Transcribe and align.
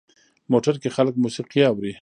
موټر 0.51 0.75
کې 0.81 0.89
خلک 0.95 1.13
موسیقي 1.23 1.61
اوري. 1.69 1.89